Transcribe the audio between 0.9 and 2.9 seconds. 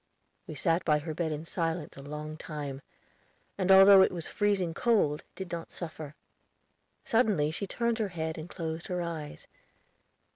her bed in silence a long time,